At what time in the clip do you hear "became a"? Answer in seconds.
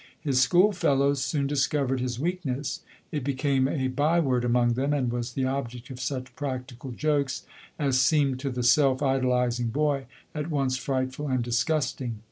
3.23-3.87